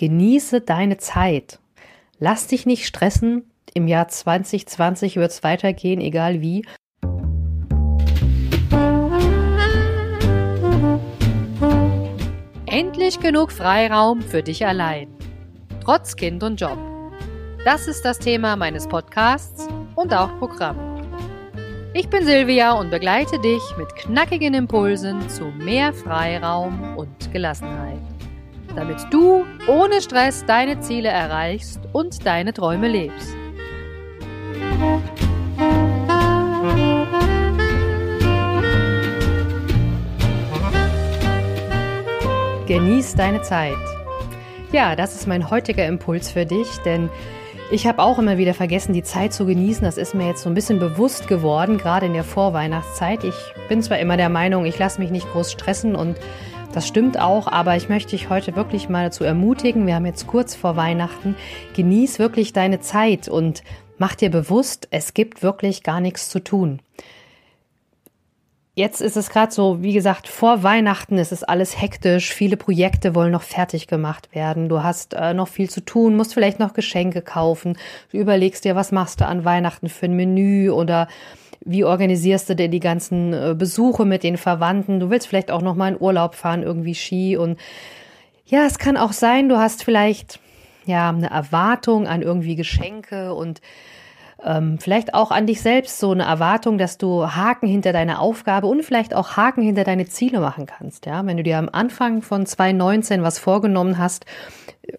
genieße 0.00 0.62
deine 0.62 0.96
Zeit. 0.96 1.58
Lass 2.18 2.46
dich 2.46 2.64
nicht 2.64 2.86
stressen. 2.86 3.50
Im 3.74 3.86
Jahr 3.86 4.08
2020 4.08 5.16
wird 5.16 5.30
es 5.30 5.42
weitergehen, 5.42 6.00
egal 6.00 6.40
wie. 6.40 6.64
Endlich 12.64 13.20
genug 13.20 13.52
Freiraum 13.52 14.22
für 14.22 14.42
dich 14.42 14.64
allein. 14.64 15.08
Trotz 15.84 16.16
Kind 16.16 16.42
und 16.42 16.58
Job. 16.58 16.78
Das 17.66 17.86
ist 17.86 18.02
das 18.02 18.18
Thema 18.18 18.56
meines 18.56 18.88
Podcasts 18.88 19.68
und 19.96 20.14
auch 20.14 20.34
Programm. 20.38 20.78
Ich 21.92 22.08
bin 22.08 22.24
Silvia 22.24 22.72
und 22.72 22.90
begleite 22.90 23.38
dich 23.40 23.62
mit 23.76 23.94
knackigen 23.96 24.54
Impulsen 24.54 25.28
zu 25.28 25.44
mehr 25.44 25.92
Freiraum 25.92 26.96
und 26.96 27.30
Gelassenheit 27.34 28.00
damit 28.74 28.98
du 29.10 29.44
ohne 29.66 30.00
Stress 30.00 30.44
deine 30.46 30.80
Ziele 30.80 31.08
erreichst 31.08 31.80
und 31.92 32.26
deine 32.26 32.52
Träume 32.52 32.88
lebst. 32.88 33.34
Genieß 42.66 43.16
deine 43.16 43.42
Zeit. 43.42 43.74
Ja, 44.70 44.94
das 44.94 45.16
ist 45.16 45.26
mein 45.26 45.50
heutiger 45.50 45.86
Impuls 45.86 46.30
für 46.30 46.46
dich, 46.46 46.68
denn 46.84 47.10
ich 47.72 47.86
habe 47.86 48.00
auch 48.00 48.18
immer 48.18 48.38
wieder 48.38 48.54
vergessen, 48.54 48.92
die 48.92 49.02
Zeit 49.02 49.32
zu 49.32 49.46
genießen. 49.46 49.84
Das 49.84 49.96
ist 49.96 50.14
mir 50.14 50.28
jetzt 50.28 50.42
so 50.42 50.48
ein 50.48 50.54
bisschen 50.54 50.78
bewusst 50.78 51.26
geworden, 51.26 51.78
gerade 51.78 52.06
in 52.06 52.12
der 52.12 52.24
Vorweihnachtszeit. 52.24 53.24
Ich 53.24 53.34
bin 53.68 53.82
zwar 53.82 53.98
immer 53.98 54.16
der 54.16 54.28
Meinung, 54.28 54.64
ich 54.64 54.78
lasse 54.78 55.00
mich 55.00 55.10
nicht 55.10 55.30
groß 55.32 55.50
stressen 55.50 55.96
und 55.96 56.16
das 56.72 56.86
stimmt 56.86 57.18
auch, 57.18 57.48
aber 57.48 57.76
ich 57.76 57.88
möchte 57.88 58.10
dich 58.10 58.30
heute 58.30 58.54
wirklich 58.54 58.88
mal 58.88 59.04
dazu 59.04 59.24
ermutigen. 59.24 59.86
Wir 59.86 59.96
haben 59.96 60.06
jetzt 60.06 60.26
kurz 60.28 60.54
vor 60.54 60.76
Weihnachten. 60.76 61.34
Genieß 61.74 62.18
wirklich 62.20 62.52
deine 62.52 62.80
Zeit 62.80 63.28
und 63.28 63.64
mach 63.98 64.14
dir 64.14 64.30
bewusst, 64.30 64.86
es 64.90 65.12
gibt 65.12 65.42
wirklich 65.42 65.82
gar 65.82 66.00
nichts 66.00 66.28
zu 66.28 66.38
tun. 66.38 66.80
Jetzt 68.74 69.00
ist 69.00 69.16
es 69.16 69.30
gerade 69.30 69.52
so, 69.52 69.82
wie 69.82 69.92
gesagt, 69.92 70.28
vor 70.28 70.62
Weihnachten 70.62 71.18
ist 71.18 71.32
es 71.32 71.42
alles 71.42 71.80
hektisch. 71.80 72.32
Viele 72.32 72.56
Projekte 72.56 73.16
wollen 73.16 73.32
noch 73.32 73.42
fertig 73.42 73.88
gemacht 73.88 74.32
werden. 74.32 74.68
Du 74.68 74.82
hast 74.84 75.12
äh, 75.14 75.34
noch 75.34 75.48
viel 75.48 75.68
zu 75.68 75.84
tun, 75.84 76.16
musst 76.16 76.34
vielleicht 76.34 76.60
noch 76.60 76.72
Geschenke 76.72 77.20
kaufen. 77.20 77.76
Du 78.12 78.16
überlegst 78.16 78.64
dir, 78.64 78.76
was 78.76 78.92
machst 78.92 79.20
du 79.20 79.26
an 79.26 79.44
Weihnachten 79.44 79.88
für 79.88 80.06
ein 80.06 80.14
Menü 80.14 80.70
oder 80.70 81.08
wie 81.64 81.84
organisierst 81.84 82.48
du 82.48 82.56
dir 82.56 82.68
die 82.68 82.80
ganzen 82.80 83.32
äh, 83.32 83.54
Besuche 83.56 84.04
mit 84.04 84.22
den 84.22 84.36
Verwandten? 84.36 85.00
Du 85.00 85.10
willst 85.10 85.26
vielleicht 85.26 85.50
auch 85.50 85.62
noch 85.62 85.74
mal 85.74 85.92
in 85.92 86.00
Urlaub 86.00 86.34
fahren, 86.34 86.62
irgendwie 86.62 86.94
Ski 86.94 87.36
und 87.36 87.58
ja, 88.46 88.64
es 88.64 88.78
kann 88.78 88.96
auch 88.96 89.12
sein, 89.12 89.48
du 89.48 89.58
hast 89.58 89.84
vielleicht 89.84 90.40
ja 90.86 91.10
eine 91.10 91.30
Erwartung 91.30 92.08
an 92.08 92.22
irgendwie 92.22 92.56
Geschenke 92.56 93.34
und 93.34 93.60
ähm, 94.44 94.78
vielleicht 94.78 95.14
auch 95.14 95.30
an 95.30 95.46
dich 95.46 95.60
selbst 95.60 95.98
so 95.98 96.10
eine 96.12 96.24
Erwartung, 96.24 96.78
dass 96.78 96.98
du 96.98 97.26
Haken 97.26 97.66
hinter 97.66 97.92
deine 97.92 98.18
Aufgabe 98.18 98.66
und 98.66 98.82
vielleicht 98.82 99.14
auch 99.14 99.36
Haken 99.36 99.62
hinter 99.62 99.84
deine 99.84 100.06
Ziele 100.06 100.40
machen 100.40 100.66
kannst. 100.66 101.06
Ja, 101.06 101.24
wenn 101.26 101.36
du 101.36 101.42
dir 101.42 101.58
am 101.58 101.68
Anfang 101.70 102.22
von 102.22 102.46
2019 102.46 103.22
was 103.22 103.38
vorgenommen 103.38 103.98
hast, 103.98 104.26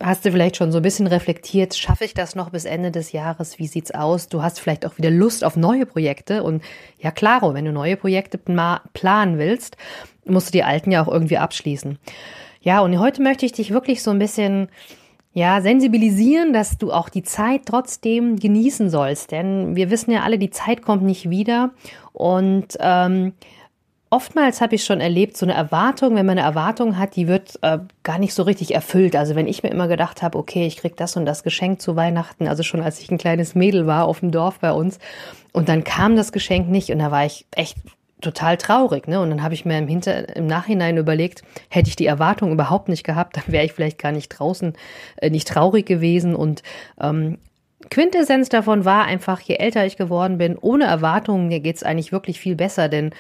hast 0.02 0.26
du 0.26 0.32
vielleicht 0.32 0.58
schon 0.58 0.72
so 0.72 0.80
ein 0.80 0.84
bisschen 0.84 1.08
reflektiert, 1.08 1.76
schaffe 1.76 2.06
ich 2.06 2.14
das 2.14 2.36
noch 2.36 2.50
bis 2.50 2.66
Ende 2.66 2.92
des 2.92 3.12
Jahres? 3.12 3.60
Wie 3.60 3.68
sieht's 3.68 3.92
aus? 3.92 4.28
Du 4.28 4.42
hast 4.42 4.60
vielleicht 4.60 4.86
auch 4.86 4.98
wieder 4.98 5.10
Lust 5.10 5.44
auf 5.44 5.56
neue 5.56 5.86
Projekte 5.86 6.44
und 6.44 6.64
ja, 7.00 7.12
klaro, 7.12 7.54
wenn 7.54 7.66
du 7.66 7.72
neue 7.72 7.98
Projekte 7.98 8.38
planen 8.38 9.38
willst, 9.38 9.78
musst 10.26 10.50
du 10.50 10.52
die 10.52 10.64
alten 10.64 10.92
ja 10.92 11.04
auch 11.04 11.12
irgendwie 11.12 11.38
abschließen. 11.38 11.98
Ja, 12.62 12.82
und 12.82 13.00
heute 13.00 13.24
möchte 13.24 13.46
ich 13.46 13.54
dich 13.54 13.72
wirklich 13.72 14.04
so 14.04 14.12
ein 14.12 14.20
bisschen 14.20 14.70
ja, 15.34 15.62
sensibilisieren, 15.62 16.52
dass 16.52 16.78
du 16.78 16.92
auch 16.92 17.10
die 17.10 17.24
Zeit 17.24 17.62
trotzdem 17.66 18.38
genießen 18.38 18.90
sollst. 18.90 19.32
Denn 19.32 19.76
wir 19.76 19.90
wissen 19.90 20.12
ja 20.12 20.24
alle, 20.24 20.38
die 20.38 20.50
Zeit 20.50 20.82
kommt 20.82 21.04
nicht 21.04 21.30
wieder. 21.30 21.72
Und 22.12 22.78
ähm, 22.82 23.34
oftmals 24.10 24.60
habe 24.60 24.76
ich 24.76 24.84
schon 24.84 25.00
erlebt, 25.00 25.38
so 25.38 25.46
eine 25.46 25.54
Erwartung, 25.54 26.16
wenn 26.16 26.26
man 26.26 26.38
eine 26.38 26.46
Erwartung 26.46 26.98
hat, 26.98 27.16
die 27.16 27.30
wird 27.30 27.58
äh, 27.62 27.80
gar 28.04 28.20
nicht 28.20 28.34
so 28.34 28.44
richtig 28.44 28.76
erfüllt. 28.76 29.16
Also 29.16 29.36
wenn 29.36 29.48
ich 29.48 29.64
mir 29.64 29.70
immer 29.70 29.88
gedacht 29.88 30.22
habe, 30.22 30.38
okay, 30.38 30.68
ich 30.68 30.78
krieg 30.78 30.98
das 30.98 31.16
und 31.16 31.26
das 31.26 31.44
Geschenk 31.44 31.82
zu 31.82 31.96
Weihnachten, 31.96 32.50
also 32.50 32.62
schon 32.62 32.82
als 32.82 33.00
ich 33.00 33.10
ein 33.10 33.18
kleines 33.18 33.56
Mädel 33.56 33.88
war 33.88 34.06
auf 34.06 34.20
dem 34.20 34.32
Dorf 34.32 34.60
bei 34.60 34.74
uns, 34.74 35.00
und 35.54 35.68
dann 35.68 35.84
kam 35.84 36.16
das 36.16 36.32
Geschenk 36.32 36.70
nicht 36.70 36.92
und 36.92 37.00
da 37.00 37.12
war 37.12 37.26
ich 37.26 37.46
echt 37.52 37.78
total 38.22 38.58
traurig, 38.58 39.08
ne? 39.08 39.20
Und 39.20 39.30
dann 39.30 39.44
habe 39.44 39.54
ich 39.54 39.66
mir 39.66 39.78
im, 39.78 39.88
Hinter 39.88 40.36
im 40.36 40.48
Nachhinein 40.48 40.98
überlegt, 40.98 41.44
hätte 41.70 41.90
ich 41.90 41.96
die 41.96 42.06
Erwartung 42.06 42.52
überhaupt 42.52 42.90
nicht 42.90 43.04
gehabt, 43.04 43.38
dann 43.38 43.44
wäre 43.48 43.66
ich 43.66 43.74
vielleicht 43.74 43.98
gar 43.98 44.12
nicht 44.12 44.30
draußen, 44.30 44.74
äh, 45.18 45.30
nicht 45.30 45.48
traurig 45.48 45.86
gewesen. 45.86 46.36
Und 46.36 46.64
ähm, 47.00 47.38
Quintessenz 47.90 48.50
davon 48.50 48.86
war 48.86 49.06
einfach, 49.06 49.42
je 49.42 49.56
älter 49.56 49.86
ich 49.86 49.98
geworden 49.98 50.38
bin, 50.38 50.58
ohne 50.58 50.86
Erwartungen, 50.86 51.48
mir 51.48 51.60
geht's 51.60 51.84
eigentlich 51.84 52.12
wirklich 52.12 52.40
viel 52.40 52.56
besser, 52.56 52.90
denn 52.90 53.12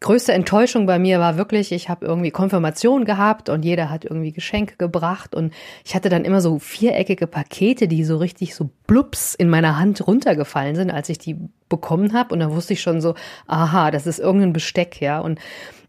größte 0.00 0.32
Enttäuschung 0.32 0.86
bei 0.86 0.98
mir 0.98 1.18
war 1.20 1.36
wirklich, 1.36 1.72
ich 1.72 1.88
habe 1.88 2.06
irgendwie 2.06 2.30
Konfirmation 2.30 3.04
gehabt 3.04 3.48
und 3.48 3.64
jeder 3.64 3.88
hat 3.90 4.04
irgendwie 4.04 4.32
Geschenke 4.32 4.76
gebracht 4.76 5.34
und 5.34 5.52
ich 5.84 5.94
hatte 5.94 6.08
dann 6.08 6.24
immer 6.24 6.40
so 6.40 6.58
viereckige 6.58 7.26
Pakete, 7.26 7.88
die 7.88 8.04
so 8.04 8.18
richtig 8.18 8.54
so 8.54 8.70
blups 8.86 9.34
in 9.34 9.48
meiner 9.48 9.78
Hand 9.78 10.06
runtergefallen 10.06 10.76
sind, 10.76 10.90
als 10.90 11.08
ich 11.08 11.18
die 11.18 11.38
bekommen 11.68 12.12
habe 12.12 12.34
und 12.34 12.40
dann 12.40 12.52
wusste 12.52 12.74
ich 12.74 12.82
schon 12.82 13.00
so, 13.00 13.14
aha, 13.46 13.90
das 13.90 14.06
ist 14.06 14.18
irgendein 14.18 14.52
Besteck, 14.52 15.00
ja. 15.00 15.18
Und 15.18 15.40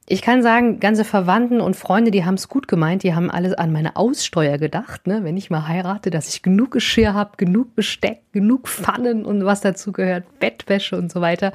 ich 0.09 0.21
kann 0.21 0.41
sagen, 0.41 0.79
ganze 0.79 1.03
Verwandten 1.03 1.59
und 1.59 1.75
Freunde, 1.75 2.11
die 2.11 2.23
haben 2.23 2.35
es 2.35 2.47
gut 2.47 2.69
gemeint, 2.69 3.03
die 3.03 3.13
haben 3.13 3.29
alles 3.29 3.53
an 3.53 3.73
meine 3.73 3.97
Aussteuer 3.97 4.57
gedacht, 4.57 5.05
ne? 5.05 5.25
wenn 5.25 5.35
ich 5.35 5.49
mal 5.49 5.67
heirate, 5.67 6.09
dass 6.09 6.29
ich 6.29 6.41
genug 6.41 6.71
Geschirr 6.71 7.13
habe, 7.13 7.31
genug 7.35 7.75
Besteck, 7.75 8.21
genug 8.31 8.69
Pfannen 8.69 9.25
und 9.25 9.43
was 9.43 9.59
dazu 9.59 9.91
gehört, 9.91 10.39
Bettwäsche 10.39 10.97
und 10.97 11.11
so 11.11 11.19
weiter. 11.19 11.51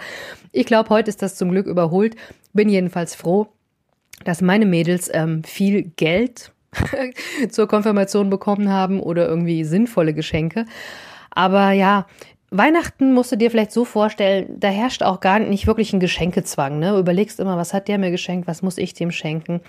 Ich 0.53 0.67
glaube, 0.67 0.91
heute 0.91 1.09
ist 1.09 1.23
das 1.23 1.37
zum 1.37 1.51
Glück 1.51 1.67
überholt. 1.67 2.15
Bin 2.53 2.69
jedenfalls 2.69 3.15
froh, 3.15 3.49
dass 4.25 4.43
meine 4.43 4.67
Mädels 4.67 5.11
ähm, 5.15 5.43
viel 5.45 5.85
Geld 5.97 6.53
zur 7.49 7.67
Konfirmation 7.67 8.29
bekommen 8.29 8.69
haben 8.69 9.01
oder 9.01 9.27
irgendwie 9.27 9.65
sinnvolle 9.65 10.13
Geschenke. 10.13 10.67
Aber 11.31 11.73
ja, 11.73 12.07
Weihnachten 12.53 13.15
musst 13.15 13.33
du 13.33 13.37
dir 13.37 13.51
vielleicht 13.51 13.73
so 13.73 13.87
vorstellen, 13.87 14.61
da 14.61 14.69
herrscht 14.69 15.03
auch 15.03 15.21
gar 15.21 15.39
nicht 15.39 15.67
wirklich 15.67 15.93
ein 15.93 16.01
Geschenkezwang. 16.01 16.79
Ne? 16.79 16.93
Du 16.93 16.99
überlegst 16.99 17.41
immer, 17.41 17.57
was 17.57 17.73
hat 17.73 17.89
der 17.89 17.97
mir 17.97 18.11
geschenkt, 18.11 18.47
was 18.47 18.61
muss 18.61 18.77
ich 18.77 18.93
dem 18.93 19.11
schenken. 19.11 19.63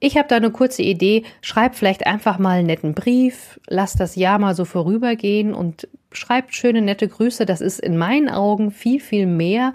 Ich 0.00 0.16
habe 0.18 0.28
da 0.28 0.36
eine 0.36 0.50
kurze 0.50 0.82
Idee. 0.82 1.22
Schreib 1.40 1.76
vielleicht 1.76 2.04
einfach 2.06 2.38
mal 2.38 2.58
einen 2.58 2.66
netten 2.66 2.94
Brief, 2.94 3.60
lass 3.68 3.94
das 3.94 4.16
Jahr 4.16 4.38
mal 4.38 4.54
so 4.56 4.64
vorübergehen 4.64 5.54
und 5.54 5.88
schreib 6.12 6.52
schöne, 6.52 6.82
nette 6.82 7.06
Grüße. 7.06 7.46
Das 7.46 7.60
ist 7.60 7.78
in 7.78 7.96
meinen 7.96 8.28
Augen 8.28 8.72
viel, 8.72 9.00
viel 9.00 9.26
mehr 9.26 9.72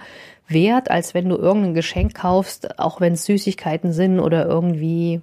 wert, 0.47 0.91
als 0.91 1.13
wenn 1.13 1.29
du 1.29 1.37
irgendein 1.37 1.73
Geschenk 1.73 2.15
kaufst, 2.15 2.79
auch 2.79 2.99
wenn 2.99 3.13
es 3.13 3.25
Süßigkeiten 3.25 3.93
sind 3.93 4.19
oder 4.19 4.45
irgendwie, 4.45 5.21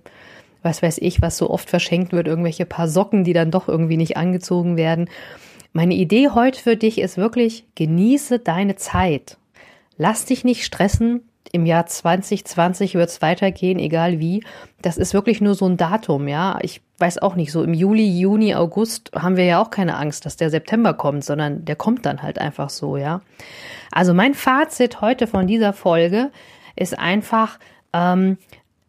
was 0.62 0.82
weiß 0.82 0.98
ich, 0.98 1.20
was 1.20 1.36
so 1.36 1.50
oft 1.50 1.68
verschenkt 1.68 2.12
wird, 2.12 2.26
irgendwelche 2.26 2.64
paar 2.64 2.88
Socken, 2.88 3.22
die 3.22 3.34
dann 3.34 3.50
doch 3.50 3.68
irgendwie 3.68 3.98
nicht 3.98 4.16
angezogen 4.16 4.78
werden. 4.78 5.10
Meine 5.78 5.94
Idee 5.94 6.30
heute 6.30 6.60
für 6.60 6.76
dich 6.76 6.98
ist 6.98 7.18
wirklich, 7.18 7.64
genieße 7.76 8.40
deine 8.40 8.74
Zeit. 8.74 9.36
Lass 9.96 10.24
dich 10.24 10.42
nicht 10.42 10.64
stressen. 10.64 11.20
Im 11.52 11.66
Jahr 11.66 11.86
2020 11.86 12.96
wird 12.96 13.08
es 13.08 13.22
weitergehen, 13.22 13.78
egal 13.78 14.18
wie. 14.18 14.42
Das 14.82 14.96
ist 14.96 15.14
wirklich 15.14 15.40
nur 15.40 15.54
so 15.54 15.66
ein 15.66 15.76
Datum, 15.76 16.26
ja. 16.26 16.58
Ich 16.62 16.80
weiß 16.98 17.18
auch 17.18 17.36
nicht, 17.36 17.52
so 17.52 17.62
im 17.62 17.74
Juli, 17.74 18.08
Juni, 18.18 18.56
August 18.56 19.12
haben 19.14 19.36
wir 19.36 19.44
ja 19.44 19.62
auch 19.62 19.70
keine 19.70 19.96
Angst, 19.96 20.26
dass 20.26 20.36
der 20.36 20.50
September 20.50 20.94
kommt, 20.94 21.22
sondern 21.22 21.64
der 21.64 21.76
kommt 21.76 22.04
dann 22.06 22.22
halt 22.22 22.40
einfach 22.40 22.70
so, 22.70 22.96
ja. 22.96 23.20
Also 23.92 24.14
mein 24.14 24.34
Fazit 24.34 25.00
heute 25.00 25.28
von 25.28 25.46
dieser 25.46 25.72
Folge 25.72 26.32
ist 26.74 26.98
einfach, 26.98 27.60
ähm, 27.92 28.36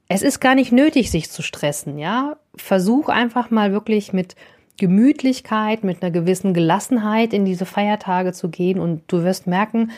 es 0.07 0.23
ist 0.23 0.39
gar 0.39 0.55
nicht 0.55 0.71
nötig, 0.71 1.11
sich 1.11 1.29
zu 1.29 1.43
stressen, 1.43 1.99
ja. 1.99 2.37
Versuch 2.55 3.09
einfach 3.09 3.51
mal 3.51 3.73
wirklich 3.73 4.11
mit 4.11 4.35
Gemütlichkeit, 4.79 5.83
mit 5.83 6.01
einer 6.01 6.11
gewissen 6.11 6.53
Gelassenheit 6.53 7.33
in 7.33 7.45
diese 7.45 7.65
Feiertage 7.65 8.33
zu 8.33 8.49
gehen 8.49 8.79
und 8.79 9.03
du 9.07 9.23
wirst 9.23 9.45
merken, 9.45 9.91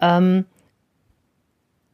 ähm, 0.00 0.46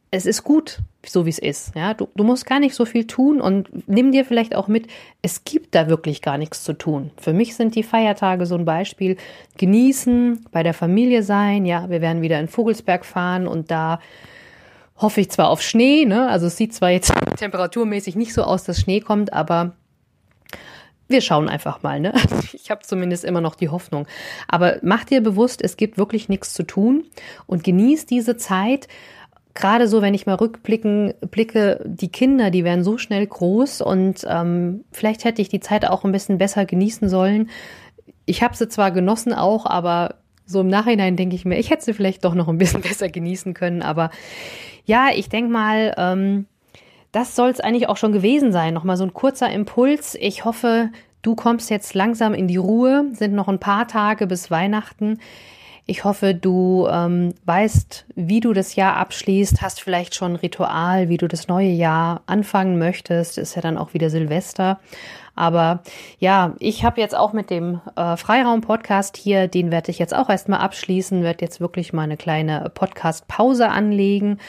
es 0.09 0.25
ist 0.25 0.43
gut, 0.43 0.79
so 1.05 1.25
wie 1.25 1.29
es 1.29 1.39
ist. 1.39 1.75
Ja, 1.75 1.93
du, 1.93 2.07
du 2.15 2.23
musst 2.23 2.45
gar 2.45 2.59
nicht 2.59 2.75
so 2.75 2.85
viel 2.85 3.07
tun 3.07 3.41
und 3.41 3.87
nimm 3.87 4.11
dir 4.11 4.23
vielleicht 4.23 4.55
auch 4.55 4.67
mit, 4.67 4.87
es 5.21 5.43
gibt 5.43 5.75
da 5.75 5.89
wirklich 5.89 6.21
gar 6.21 6.37
nichts 6.37 6.63
zu 6.63 6.73
tun. 6.73 7.11
Für 7.17 7.33
mich 7.33 7.55
sind 7.55 7.75
die 7.75 7.83
Feiertage 7.83 8.45
so 8.45 8.55
ein 8.55 8.65
Beispiel. 8.65 9.17
Genießen, 9.57 10.45
bei 10.51 10.63
der 10.63 10.73
Familie 10.73 11.23
sein. 11.23 11.65
Ja, 11.65 11.89
wir 11.89 12.01
werden 12.01 12.21
wieder 12.21 12.39
in 12.39 12.47
Vogelsberg 12.47 13.05
fahren 13.05 13.47
und 13.47 13.69
da 13.69 13.99
hoffe 14.95 15.21
ich 15.21 15.29
zwar 15.29 15.49
auf 15.49 15.61
Schnee, 15.61 16.05
ne? 16.05 16.29
Also 16.29 16.47
es 16.47 16.57
sieht 16.57 16.73
zwar 16.73 16.89
jetzt 16.91 17.13
temperaturmäßig 17.37 18.15
nicht 18.15 18.33
so 18.33 18.43
aus, 18.43 18.63
dass 18.63 18.79
Schnee 18.79 19.01
kommt, 19.01 19.33
aber 19.33 19.73
wir 21.07 21.21
schauen 21.21 21.49
einfach 21.49 21.83
mal, 21.83 21.99
ne? 21.99 22.13
Ich 22.53 22.71
habe 22.71 22.81
zumindest 22.83 23.23
immer 23.23 23.39
noch 23.39 23.55
die 23.55 23.69
Hoffnung. 23.69 24.07
Aber 24.47 24.77
mach 24.81 25.05
dir 25.05 25.21
bewusst, 25.21 25.61
es 25.61 25.77
gibt 25.77 25.97
wirklich 25.97 26.27
nichts 26.27 26.53
zu 26.53 26.63
tun 26.63 27.05
und 27.45 27.63
genieß 27.63 28.05
diese 28.05 28.35
Zeit. 28.37 28.87
gerade 29.53 29.87
so, 29.87 30.01
wenn 30.01 30.13
ich 30.13 30.25
mal 30.25 30.35
rückblicken, 30.35 31.13
blicke, 31.31 31.81
die 31.85 32.11
Kinder, 32.11 32.51
die 32.51 32.63
werden 32.63 32.83
so 32.83 32.97
schnell 32.97 33.25
groß 33.25 33.81
und 33.81 34.25
ähm, 34.29 34.83
vielleicht 34.91 35.23
hätte 35.23 35.41
ich 35.41 35.49
die 35.49 35.61
Zeit 35.61 35.85
auch 35.85 36.03
ein 36.03 36.11
bisschen 36.11 36.37
besser 36.37 36.65
genießen 36.65 37.09
sollen. 37.09 37.49
Ich 38.25 38.43
habe 38.43 38.55
sie 38.55 38.67
zwar 38.67 38.91
genossen 38.91 39.33
auch, 39.33 39.65
aber 39.65 40.15
so 40.45 40.61
im 40.61 40.67
Nachhinein 40.67 41.15
denke 41.15 41.35
ich 41.35 41.45
mir, 41.45 41.57
ich 41.57 41.69
hätte 41.69 41.85
sie 41.85 41.93
vielleicht 41.93 42.23
doch 42.25 42.33
noch 42.33 42.47
ein 42.47 42.57
bisschen 42.57 42.81
besser 42.89 43.09
genießen 43.09 43.53
können. 43.53 43.81
Aber 43.81 44.11
ja, 44.85 45.07
ich 45.13 45.29
denke 45.29 45.51
mal, 45.51 45.93
ähm, 45.97 46.45
das 47.11 47.35
soll 47.35 47.49
es 47.49 47.59
eigentlich 47.59 47.89
auch 47.89 47.97
schon 47.97 48.11
gewesen 48.11 48.51
sein. 48.51 48.73
Nochmal 48.73 48.97
so 48.97 49.03
ein 49.03 49.13
kurzer 49.13 49.49
Impuls. 49.49 50.15
Ich 50.19 50.45
hoffe, 50.45 50.89
du 51.21 51.35
kommst 51.35 51.69
jetzt 51.69 51.93
langsam 51.93 52.33
in 52.33 52.47
die 52.47 52.57
Ruhe. 52.57 53.05
Sind 53.13 53.33
noch 53.33 53.47
ein 53.47 53.59
paar 53.59 53.87
Tage 53.87 54.27
bis 54.27 54.51
Weihnachten. 54.51 55.19
Ich 55.89 56.03
hoffe, 56.03 56.35
du 56.35 56.85
ähm, 56.91 57.33
weißt, 57.45 58.07
wie 58.15 58.41
du 58.41 58.51
das 58.51 58.75
Jahr 58.75 58.97
abschließt, 58.97 59.61
hast 59.61 59.79
vielleicht 59.79 60.15
schon 60.15 60.33
ein 60.33 60.35
Ritual, 60.35 61.07
wie 61.07 61.15
du 61.15 61.29
das 61.29 61.47
neue 61.47 61.69
Jahr 61.69 62.23
anfangen 62.25 62.77
möchtest. 62.77 63.37
Ist 63.37 63.55
ja 63.55 63.61
dann 63.61 63.77
auch 63.77 63.93
wieder 63.93 64.09
Silvester. 64.09 64.81
Aber 65.33 65.83
ja, 66.19 66.55
ich 66.59 66.83
habe 66.83 66.99
jetzt 66.99 67.15
auch 67.15 67.31
mit 67.31 67.49
dem 67.49 67.79
äh, 67.95 68.17
Freiraum-Podcast 68.17 69.15
hier, 69.15 69.47
den 69.47 69.71
werde 69.71 69.91
ich 69.91 69.99
jetzt 69.99 70.13
auch 70.13 70.29
erstmal 70.29 70.59
abschließen, 70.59 71.23
werde 71.23 71.45
jetzt 71.45 71.61
wirklich 71.61 71.93
mal 71.93 72.01
eine 72.01 72.17
kleine 72.17 72.69
Podcast-Pause 72.73 73.69
anlegen. 73.69 74.39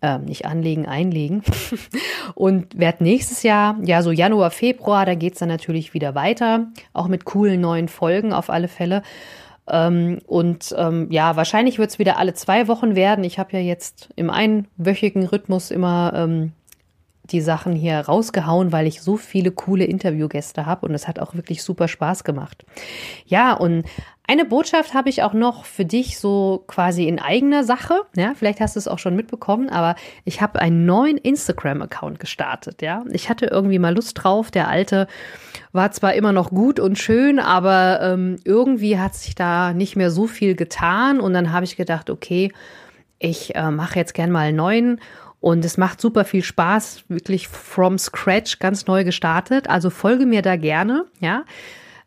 Äh, 0.00 0.18
nicht 0.18 0.46
anlegen, 0.46 0.86
einlegen. 0.86 1.42
und 2.36 2.78
werde 2.78 3.02
nächstes 3.02 3.42
Jahr, 3.42 3.76
ja, 3.82 4.00
so 4.02 4.12
Januar, 4.12 4.52
Februar, 4.52 5.04
da 5.04 5.16
geht's 5.16 5.40
dann 5.40 5.48
natürlich 5.48 5.92
wieder 5.92 6.14
weiter, 6.14 6.68
auch 6.92 7.08
mit 7.08 7.24
coolen 7.24 7.60
neuen 7.60 7.88
Folgen 7.88 8.32
auf 8.32 8.48
alle 8.48 8.68
Fälle. 8.68 9.02
Ähm, 9.68 10.20
und 10.26 10.72
ähm, 10.78 11.08
ja, 11.10 11.34
wahrscheinlich 11.34 11.80
wird 11.80 11.90
es 11.90 11.98
wieder 11.98 12.16
alle 12.16 12.34
zwei 12.34 12.68
Wochen 12.68 12.94
werden. 12.94 13.24
Ich 13.24 13.40
habe 13.40 13.54
ja 13.54 13.58
jetzt 13.58 14.10
im 14.14 14.30
einwöchigen 14.30 15.26
Rhythmus 15.26 15.72
immer 15.72 16.12
ähm, 16.14 16.52
die 17.24 17.40
Sachen 17.40 17.74
hier 17.74 17.98
rausgehauen, 17.98 18.70
weil 18.70 18.86
ich 18.86 19.02
so 19.02 19.16
viele 19.16 19.50
coole 19.50 19.84
Interviewgäste 19.84 20.64
habe 20.64 20.86
und 20.86 20.94
es 20.94 21.08
hat 21.08 21.18
auch 21.18 21.34
wirklich 21.34 21.62
super 21.62 21.88
Spaß 21.88 22.22
gemacht. 22.22 22.64
Ja, 23.26 23.52
und 23.52 23.84
eine 24.28 24.44
Botschaft 24.44 24.92
habe 24.92 25.08
ich 25.08 25.22
auch 25.22 25.32
noch 25.32 25.64
für 25.64 25.86
dich 25.86 26.18
so 26.18 26.62
quasi 26.66 27.08
in 27.08 27.18
eigener 27.18 27.64
Sache. 27.64 28.02
Ja, 28.14 28.34
vielleicht 28.36 28.60
hast 28.60 28.76
du 28.76 28.78
es 28.78 28.86
auch 28.86 28.98
schon 28.98 29.16
mitbekommen, 29.16 29.70
aber 29.70 29.96
ich 30.26 30.42
habe 30.42 30.60
einen 30.60 30.84
neuen 30.84 31.16
Instagram-Account 31.16 32.20
gestartet. 32.20 32.82
Ja, 32.82 33.04
ich 33.10 33.30
hatte 33.30 33.46
irgendwie 33.46 33.78
mal 33.78 33.94
Lust 33.94 34.22
drauf. 34.22 34.50
Der 34.50 34.68
alte 34.68 35.08
war 35.72 35.92
zwar 35.92 36.12
immer 36.12 36.32
noch 36.32 36.50
gut 36.50 36.78
und 36.78 36.98
schön, 36.98 37.38
aber 37.38 38.00
ähm, 38.02 38.36
irgendwie 38.44 38.98
hat 38.98 39.14
sich 39.14 39.34
da 39.34 39.72
nicht 39.72 39.96
mehr 39.96 40.10
so 40.10 40.26
viel 40.26 40.54
getan. 40.54 41.20
Und 41.20 41.32
dann 41.32 41.50
habe 41.50 41.64
ich 41.64 41.76
gedacht, 41.76 42.10
okay, 42.10 42.52
ich 43.18 43.56
äh, 43.56 43.70
mache 43.70 43.98
jetzt 43.98 44.12
gern 44.12 44.30
mal 44.30 44.48
einen 44.48 44.58
neuen 44.58 45.00
und 45.40 45.64
es 45.64 45.78
macht 45.78 46.02
super 46.02 46.26
viel 46.26 46.42
Spaß, 46.42 47.04
wirklich 47.08 47.48
from 47.48 47.96
scratch, 47.96 48.58
ganz 48.58 48.86
neu 48.86 49.04
gestartet. 49.04 49.70
Also 49.70 49.88
folge 49.88 50.26
mir 50.26 50.42
da 50.42 50.56
gerne, 50.56 51.06
ja. 51.18 51.44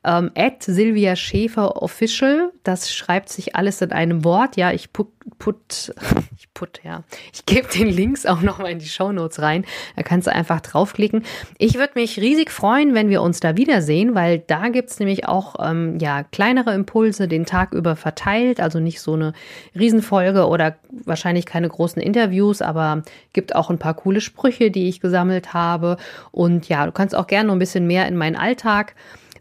Ähm, 0.04 0.32
at 0.36 0.64
Silvia 0.64 1.16
Schäfer 1.16 1.84
Official, 1.84 2.52
das 2.64 2.92
schreibt 2.92 3.30
sich 3.30 3.56
alles 3.56 3.82
in 3.82 3.92
einem 3.92 4.24
Wort. 4.24 4.58
Ja, 4.58 4.72
ich 4.72 4.92
put, 4.92 5.10
put 5.38 5.94
ich 6.38 6.52
put, 6.56 6.82
ja. 6.84 7.04
Ich 7.32 7.46
gebe 7.46 7.68
den 7.68 7.88
Links 7.88 8.26
auch 8.26 8.42
nochmal 8.42 8.72
in 8.72 8.80
die 8.80 8.88
Show 8.88 9.12
Notes 9.12 9.44
rein. 9.44 9.64
Da 9.96 10.02
kannst 10.02 10.26
du 10.26 10.32
einfach 10.32 10.60
draufklicken. 10.62 11.24
Ich 11.60 11.76
würde 11.76 11.94
mich 11.96 12.20
riesig 12.20 12.50
freuen, 12.50 12.96
wenn 12.96 13.10
wir 13.10 13.22
uns 13.22 13.42
da 13.42 13.58
wiedersehen, 13.58 14.16
weil 14.16 14.40
da 14.40 14.70
gibt's 14.70 14.98
nämlich 14.98 15.28
auch 15.28 15.56
ähm, 15.64 16.00
ja 16.00 16.24
kleinere 16.24 16.74
Impulse 16.74 17.28
den 17.28 17.46
Tag 17.46 17.72
über 17.74 17.96
verteilt. 17.96 18.60
Also 18.60 18.80
nicht 18.80 19.02
so 19.02 19.14
eine 19.14 19.34
Riesenfolge 19.78 20.48
oder 20.48 20.78
wahrscheinlich 21.06 21.46
keine 21.46 21.70
großen 21.70 22.02
Interviews, 22.02 22.64
aber 22.64 23.04
gibt 23.34 23.56
auch 23.56 23.70
ein 23.70 23.78
paar 23.78 23.94
coole 23.94 24.20
Sprüche, 24.20 24.72
die 24.72 24.90
ich 24.90 25.00
gesammelt 25.00 25.54
habe. 25.54 25.98
Und 26.32 26.70
ja, 26.70 26.88
du 26.88 26.92
kannst 26.92 27.16
auch 27.16 27.28
gerne 27.28 27.48
noch 27.48 27.56
ein 27.56 27.60
bisschen 27.60 27.86
mehr 27.86 28.08
in 28.08 28.18
meinen 28.18 28.36
Alltag 28.36 28.96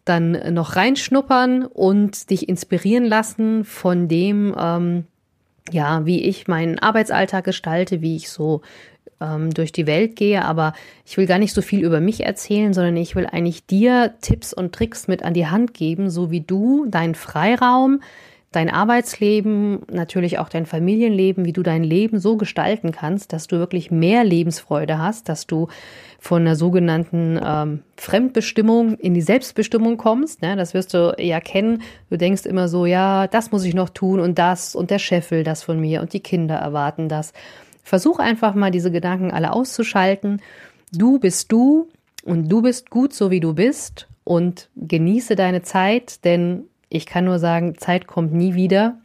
dann 0.05 0.55
noch 0.55 0.77
reinschnuppern 0.77 1.67
und 1.67 2.31
dich 2.31 2.49
inspirieren 2.49 3.05
lassen 3.05 3.65
von 3.65 4.09
dem, 4.09 4.55
ähm, 4.59 5.05
ja, 5.71 6.05
wie 6.07 6.23
ich 6.23 6.49
meinen 6.49 6.79
Arbeitsalltag 6.79 7.45
gestalte, 7.45 8.01
wie 8.01 8.17
ich 8.17 8.31
so 8.31 8.63
ähm, 9.21 9.53
durch 9.53 9.73
die 9.73 9.87
Welt 9.87 10.17
gehe. 10.17 10.45
Aber 10.45 10.73
ich 11.07 11.17
will 11.17 11.27
gar 11.27 11.39
nicht 11.39 11.55
so 11.55 11.63
viel 11.63 11.85
über 11.85 12.01
mich 12.01 12.25
erzählen, 12.25 12.73
sondern 12.73 12.97
ich 12.97 13.15
will 13.15 13.27
eigentlich 13.27 13.67
dir 13.67 14.15
Tipps 14.21 14.53
und 14.53 14.75
Tricks 14.75 15.07
mit 15.07 15.23
an 15.23 15.35
die 15.35 15.47
Hand 15.47 15.75
geben, 15.75 16.11
so 16.11 16.31
wie 16.31 16.41
du 16.41 16.87
deinen 16.87 17.15
Freiraum 17.15 18.01
dein 18.53 18.69
Arbeitsleben, 18.69 19.83
natürlich 19.93 20.39
auch 20.41 20.49
dein 20.49 20.67
Familienleben, 20.67 21.45
wie 21.45 21.53
du 21.53 21.63
dein 21.63 21.85
Leben 21.85 22.19
so 22.19 22.37
gestalten 22.37 22.91
kannst, 22.91 23.33
dass 23.33 23.47
du 23.47 23.59
wirklich 23.59 23.93
mehr 23.93 24.25
Lebensfreude 24.25 24.99
hast, 24.99 25.29
dass 25.29 25.47
du 25.47 25.69
von 26.19 26.45
der 26.45 26.57
sogenannten 26.57 27.39
ähm, 27.43 27.83
Fremdbestimmung 27.97 28.95
in 28.95 29.15
die 29.15 29.23
Selbstbestimmung 29.23 29.97
kommst. 29.99 30.43
Ne? 30.43 30.57
Das 30.57 30.75
wirst 30.75 30.95
du 30.95 31.15
ja 31.19 31.41
kennen. 31.41 31.83
Du 32.11 32.19
denkst 32.19 32.45
immer 32.45 32.69
so, 32.69 32.87
ja, 32.87 33.29
das 33.29 33.53
muss 33.53 33.65
ich 33.65 33.75
noch 33.75 33.89
tun 33.89 34.19
und 34.19 34.39
das 34.39 34.75
und 34.75 34.91
der 34.91 34.99
Chef 34.99 35.31
will 35.31 35.45
das 35.45 35.63
von 35.63 35.81
mir 35.81 36.01
und 36.01 36.13
die 36.13 36.21
Kinder 36.21 36.57
erwarten 36.57 37.09
das. 37.09 37.33
Versuch 37.85 38.19
einfach 38.19 38.55
mal 38.55 38.73
diese 38.73 38.91
Gedanken 38.91 39.31
alle 39.31 39.53
auszuschalten. 39.53 40.43
Du 40.93 41.21
bist 41.21 41.53
du 41.53 41.89
und 42.25 42.49
du 42.49 42.63
bist 42.63 42.91
gut 42.91 43.13
so 43.13 43.31
wie 43.31 43.41
du 43.41 43.55
bist 43.55 44.09
und 44.25 44.71
genieße 44.77 45.37
deine 45.37 45.63
Zeit, 45.63 46.25
denn 46.25 46.65
ich 46.91 47.07
kann 47.07 47.25
nur 47.25 47.39
sagen, 47.39 47.79
Zeit 47.79 48.07
kommt 48.07 48.35
nie 48.35 48.55
wieder. 48.55 48.99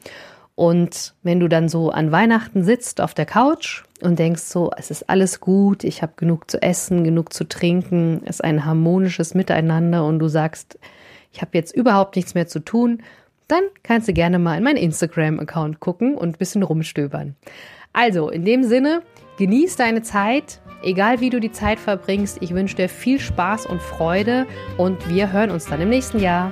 Und 0.55 1.13
wenn 1.21 1.39
du 1.39 1.47
dann 1.47 1.69
so 1.69 1.91
an 1.91 2.11
Weihnachten 2.11 2.63
sitzt 2.63 2.99
auf 2.99 3.13
der 3.13 3.25
Couch 3.25 3.83
und 4.01 4.19
denkst 4.19 4.41
so, 4.41 4.71
es 4.77 4.89
ist 4.89 5.09
alles 5.09 5.39
gut, 5.39 5.83
ich 5.83 6.01
habe 6.01 6.13
genug 6.15 6.49
zu 6.49 6.61
essen, 6.61 7.03
genug 7.03 7.33
zu 7.33 7.47
trinken, 7.47 8.21
es 8.23 8.37
ist 8.37 8.43
ein 8.43 8.65
harmonisches 8.65 9.35
Miteinander 9.35 10.05
und 10.05 10.19
du 10.19 10.27
sagst, 10.27 10.79
ich 11.31 11.41
habe 11.41 11.51
jetzt 11.53 11.75
überhaupt 11.75 12.15
nichts 12.15 12.33
mehr 12.33 12.47
zu 12.47 12.59
tun, 12.59 13.03
dann 13.47 13.63
kannst 13.83 14.07
du 14.07 14.13
gerne 14.13 14.39
mal 14.39 14.57
in 14.57 14.63
meinen 14.63 14.77
Instagram-Account 14.77 15.79
gucken 15.79 16.15
und 16.15 16.29
ein 16.29 16.39
bisschen 16.39 16.63
rumstöbern. 16.63 17.35
Also, 17.93 18.29
in 18.29 18.45
dem 18.45 18.63
Sinne, 18.63 19.03
genieß 19.37 19.75
deine 19.75 20.01
Zeit, 20.01 20.61
egal 20.83 21.19
wie 21.19 21.29
du 21.29 21.39
die 21.39 21.51
Zeit 21.51 21.79
verbringst. 21.79 22.37
Ich 22.41 22.53
wünsche 22.53 22.75
dir 22.75 22.89
viel 22.89 23.19
Spaß 23.19 23.65
und 23.65 23.81
Freude 23.81 24.47
und 24.77 25.09
wir 25.09 25.31
hören 25.31 25.51
uns 25.51 25.65
dann 25.65 25.81
im 25.81 25.89
nächsten 25.89 26.19
Jahr. 26.19 26.51